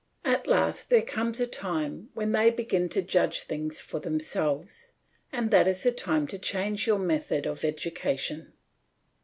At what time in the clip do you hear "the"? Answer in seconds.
5.83-5.91